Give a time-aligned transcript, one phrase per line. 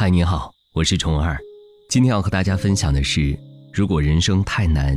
[0.00, 1.36] 嗨，你好，我是虫儿。
[1.88, 3.36] 今天要和大家分享的是：
[3.72, 4.96] 如果人生太难，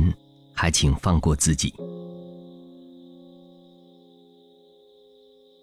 [0.54, 1.74] 还请放过自己。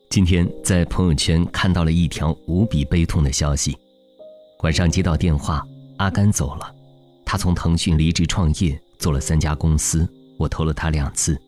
[0.09, 3.77] 今天在朋友圈看到了一条无比悲痛的消息：
[4.61, 5.65] 晚上接到电话，
[5.99, 6.75] 阿甘走了。
[7.25, 10.05] 他从腾讯离职创业，做了三家公司，
[10.37, 11.41] 我投了他两次。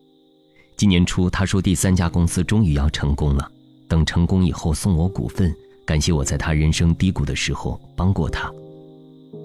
[0.78, 3.46] 今年初，他说第三家公司终于要成功了，
[3.86, 5.54] 等成功以后送我股份。
[5.84, 8.50] 感谢我在他人生低谷的时候帮过他。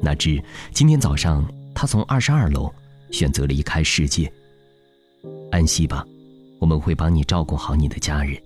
[0.01, 2.71] 哪知今天早上他从二十二楼
[3.11, 4.31] 选择离开世界。
[5.51, 6.05] 安息吧，
[6.59, 8.37] 我们会帮你照顾好你的家人。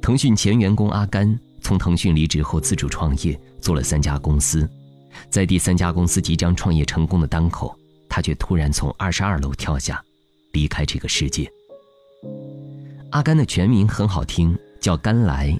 [0.00, 4.68] 腾讯前员工阿甘从腾讯离职后自主创业，做了三家公司，
[5.30, 7.76] 在第三家公司即将创业成功的当口，
[8.08, 10.02] 他却突然从二十二楼跳下，
[10.52, 11.50] 离开这个世界。
[13.10, 15.58] 阿甘的全名很好听，叫甘来。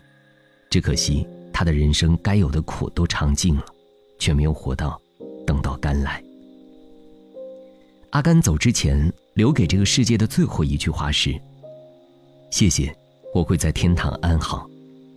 [0.72, 3.64] 只可惜，他的人生该有的苦都尝尽了，
[4.18, 4.98] 却没有活到
[5.46, 6.24] 等到甘来。
[8.08, 11.38] 阿甘走之前留给这个世界的最后一句话是
[12.50, 12.90] ：“谢谢，
[13.34, 14.66] 我会在天堂安好。”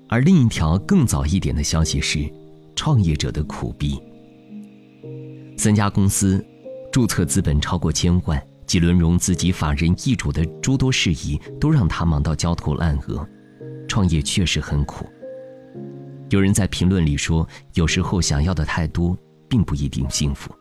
[0.09, 2.29] 而另一条更早一点的消息是：
[2.75, 3.97] 创业者的苦逼。
[5.57, 6.45] 三家公司，
[6.91, 13.25] 注册资本超过千万，几轮融资及法人易主的诸多事宜，都让他忙到焦头烂额。
[13.87, 15.05] 创业确实很苦。
[16.29, 20.53] 有人在评论里说：“有时候想要的太多，并不一定幸福。”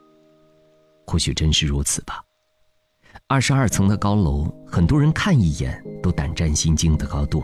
[1.06, 2.22] 或许真是如此吧。
[3.26, 7.42] 二十二层的高楼，很多人看一眼都胆战心惊的高度，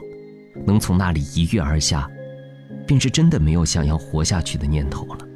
[0.66, 2.08] 能从那里一跃而下，
[2.86, 5.26] 便是真的没有想要活下去的念头了。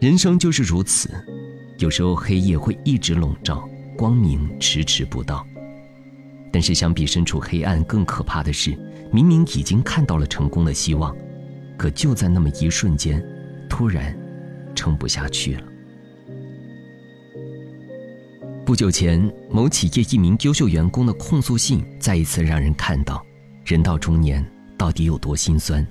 [0.00, 1.10] 人生就是如此，
[1.78, 5.44] 有时候黑夜会一直笼罩，光明迟迟不到。
[6.52, 8.76] 但是相比身处黑暗，更可怕的是，
[9.10, 11.16] 明明已经看到了成功的希望。
[11.82, 13.20] 可就在那么一瞬间，
[13.68, 14.16] 突然
[14.72, 15.62] 撑不下去了。
[18.64, 19.20] 不久前，
[19.50, 23.20] 某企业一名优秀员工的控诉信，再一次让人看到，
[23.64, 24.48] 人到中年
[24.78, 25.84] 到底有多心酸。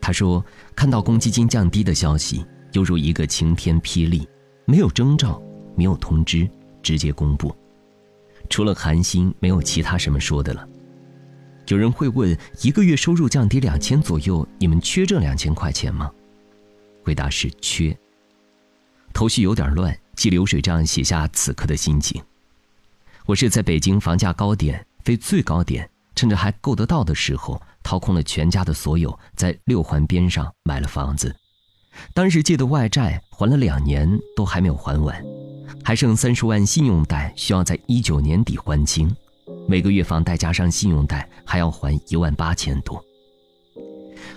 [0.00, 0.42] 他说
[0.74, 2.42] ：“看到公积金降低的消息，
[2.72, 4.26] 犹如一个晴天霹雳，
[4.64, 5.42] 没有征兆，
[5.76, 6.48] 没有通知，
[6.82, 7.54] 直接公布，
[8.48, 10.66] 除了寒心，没有其他什么说的了。”
[11.68, 16.10] 有人会问：一个月收入降低两千左右，你们缺这两千块钱吗？
[17.02, 17.96] 回答是缺。
[19.12, 22.22] 头绪有点乱，记流水账写下此刻的心情。
[23.24, 31.34] 我是在北京房价高点、非最高点，趁着还够得到的时候，掏空了全家的所有，在六环边上买了房子。
[32.12, 35.24] 当时借的外债还了两年，都还没有还完，
[35.82, 39.14] 还剩三十万信用贷需要在一九年底还清。
[39.66, 43.02] 每个月房贷加上信用贷还要还一万八千多。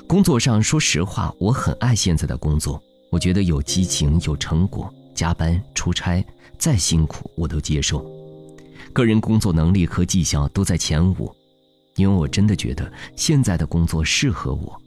[0.08, 6.26] 工作上，说实话，我很爱现在的工作，我觉得有激情、有成果，加班、出差，
[6.58, 8.06] 再辛苦我都接受。
[8.94, 11.30] 个人工作能力和绩效都在前五，
[11.98, 14.82] 因为我真的觉得现在的工作适合我。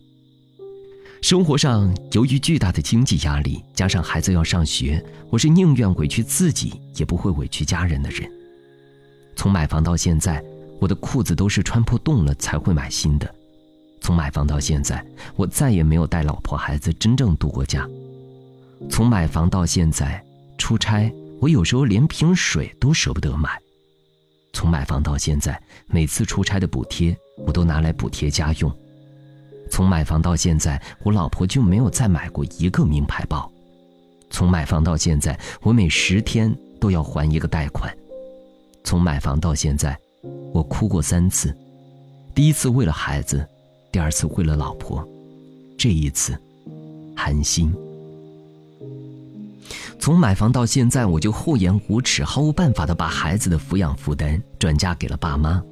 [1.20, 8.26] 生活上，由于巨大的经济压力，加上孩子要上学，我是宁愿委屈自己，也不会委屈家人的人。
[9.40, 10.44] 从买房到现在，
[10.82, 13.34] 我的裤子都是穿破洞了才会买新的。
[14.02, 15.02] 从买房到现在，
[15.34, 17.88] 我再也没有带老婆孩子真正度过假。
[18.90, 20.22] 从买房到现在，
[20.58, 23.48] 出差我有时候连瓶水都舍不得买。
[24.52, 28.70] 从买房到现在，每次出差的补贴我都拿来补贴家用。
[29.70, 33.50] 从买房到现在，我老婆就没有再买过一个名牌包。
[34.28, 37.90] 从买房到现在，我每十天都要还一个贷款。
[38.82, 39.96] 从买房到现在，
[40.52, 41.56] 我哭过三次，
[42.34, 43.46] 第一次为了孩子，
[43.92, 45.06] 第二次为了老婆，
[45.78, 46.36] 这一次，
[47.16, 47.72] 寒心。
[49.98, 55.62] 从买房到现在，我就厚颜无耻、毫无办法的把孩子的抚养负担转嫁给了爸妈。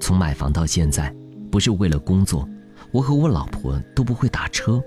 [0.00, 1.14] 从买房到现在，
[1.50, 2.48] 不是为了工作，
[2.90, 4.82] 我和我老婆都不会打车。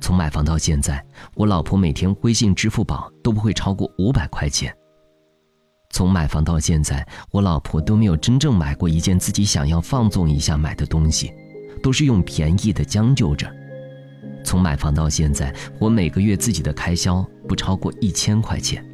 [0.00, 1.02] 从买房到现在，
[1.34, 4.72] 我老婆每天微信、支付宝都不会超过五百块钱。
[5.96, 11.32] 从买房到现在，我老婆都没有真正买过一件自己想要放纵一下买的东西，
[11.82, 13.50] 都是用便宜的将就着。
[14.44, 18.84] 从买房到现在，我每个月自己的开销不超过一千块钱。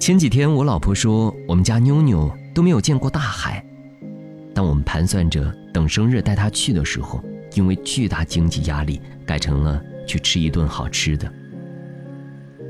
[0.00, 3.62] 前几天我老婆说，我们家妞妞都没有见过大海。
[4.54, 7.22] 当我们盘算着等生日带她去的时候，
[7.52, 11.30] 因为巨大经济压力，改成了去吃一顿好吃的。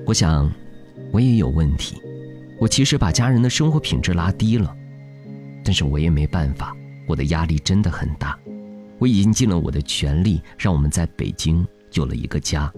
[0.05, 0.53] 我想，
[1.13, 1.97] 我也有问题。
[2.59, 4.75] 我其实把家人的生活品质拉低了，
[5.65, 6.75] 但是我也没办法，
[7.09, 8.39] 我的压力真的很大。
[8.99, 12.73] 我已经尽了我的全力，让我们在北京有了一个家，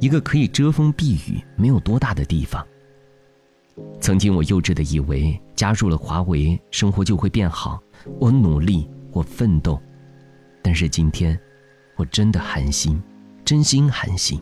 [0.00, 2.66] 一个可以遮风避雨、没有多大的地方。
[4.00, 7.80] 曾经我幼稚的以为加入了华为，生活就会变好。
[8.18, 9.80] 我努力，我奋斗，
[10.62, 11.38] 但是今天，
[11.96, 13.00] 我真的寒心，
[13.44, 14.40] 真心寒心。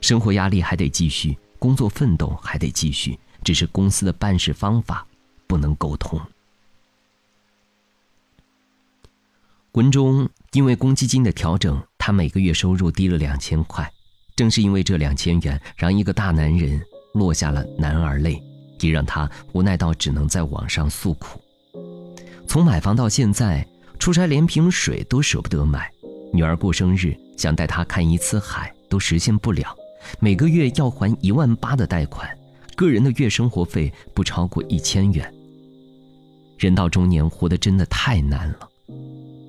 [0.00, 5.06] 生活压力还得继续，工作奋斗还得继续，只是公司的办事方法
[5.46, 6.20] 不能沟通。
[9.72, 13.88] 文中因为公积金的调整，他每个月收入低了两千块。
[14.34, 16.82] 正是因为这两千元，让一个大男人
[17.12, 18.42] 落下了男儿泪。
[18.80, 21.40] 也让他无奈到只能在网上诉苦。
[22.46, 23.66] 从买房到现在，
[23.98, 25.90] 出差连瓶水都舍不得买，
[26.34, 29.74] 女儿过生日想带她看一次海都实现不了，
[30.20, 32.28] 每个月要还一万八的贷款，
[32.76, 35.32] 个人的月生活费不超过一千元。
[36.58, 38.68] 人到中年，活得真的太难了。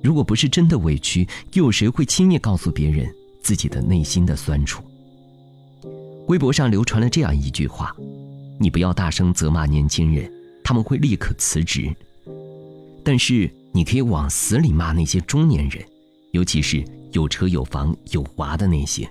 [0.02, 3.08] 如果不是真的委屈，又有谁会轻易告诉别人
[3.42, 4.82] 自己的内心的酸楚？
[6.28, 7.94] 微博上流传了这样一句话。
[8.58, 10.30] 你不要大声责骂年轻人，
[10.64, 11.94] 他们会立刻辞职。
[13.04, 15.84] 但是你可以往死里骂那些中年人，
[16.32, 19.08] 尤其是有车有房有娃的那些。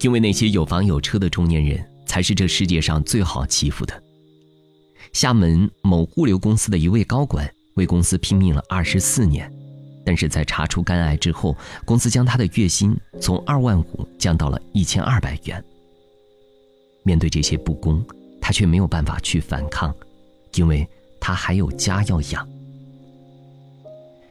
[0.00, 4.02] 因为那些有房有车的中年人才是这世界上最好欺负的。
[5.12, 9.48] 厦门某物流公司的一位高管为公司拼命了二十四年，
[10.04, 15.64] 但是在查出肝癌之后，公司将他的月薪从二万五降到了一千二百元。
[17.04, 18.04] 面对这些不公，
[18.40, 19.94] 他却没有办法去反抗，
[20.54, 20.84] 因为
[21.20, 22.44] 他还有家要养。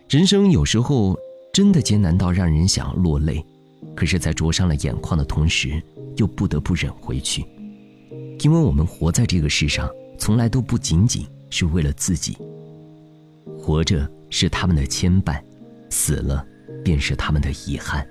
[0.10, 1.18] 人生有时候
[1.54, 3.42] 真的艰难到让人想落泪，
[3.96, 5.82] 可是，在灼伤了眼眶的同时，
[6.18, 7.46] 又不得不忍回去，
[8.42, 12.38] 因为我们活在这个世上，从来都不仅仅是为了自己。
[13.58, 15.42] 活着是他们的牵绊，
[15.90, 16.46] 死了
[16.84, 18.08] 便是他们的遗憾。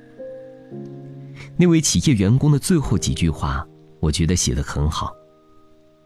[1.56, 3.66] 那位企业员工的最后几句话。
[4.00, 5.12] 我觉得写的很好。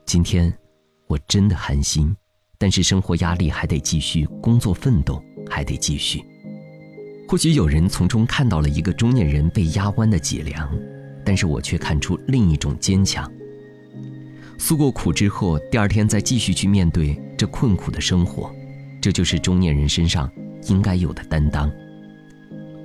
[0.07, 0.51] 今天，
[1.09, 2.17] 我真的寒心，
[2.57, 6.25] 但是生活压力还得继续，工作奋斗还得继续。
[7.29, 10.75] 或许有人从中看到了一个中年人被压弯的脊梁，
[11.23, 13.31] 但是我却看出另一种坚强。
[14.59, 18.55] 诉过苦之后，第二天再继续去面对这困苦的生活，
[19.01, 20.31] 这就是中年人身上
[20.69, 21.71] 应该有的担当。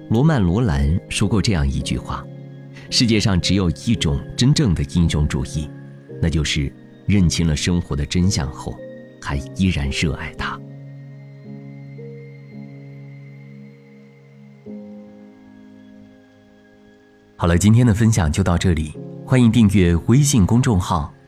[0.09, 2.25] 罗曼·罗兰说过这样一句话。
[2.89, 5.69] 世界上只有一种真正的英雄主义，
[6.21, 6.71] 那就是
[7.05, 8.73] 认清了生活的真相后，
[9.21, 10.57] 还依然热爱它。
[17.35, 18.93] 好了，今天的分享就到这里，
[19.25, 21.13] 欢迎订阅微信公众号“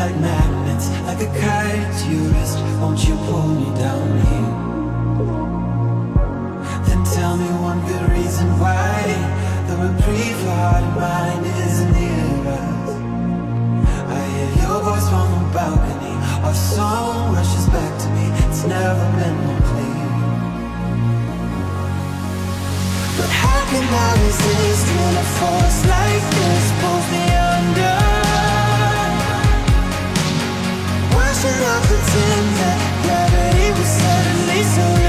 [0.00, 2.58] Like magnets, like a kite to your wrist.
[2.80, 4.52] Won't you pull me down here?
[6.86, 8.92] Then tell me one good reason why
[9.68, 12.90] the reprieve for heart and mind isn't near us.
[14.16, 16.14] I hear your voice from the balcony.
[16.46, 17.09] Our song
[23.70, 27.24] When a force like this pulls me
[27.54, 28.00] under?
[31.40, 34.99] should I pretend that gravity will suddenly surrender?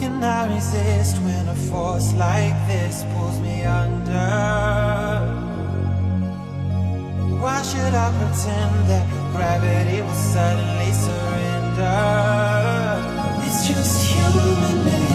[0.00, 4.30] can I resist when a force like this pulls me under?
[7.42, 12.00] Why should I pretend that gravity will suddenly surrender?
[13.44, 15.09] It's just human nature.